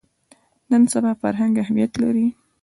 نن 0.71 0.83
سبا 0.93 1.11
فرهنګ 1.21 1.53
اهمیت 1.63 1.91
لري 2.01 2.27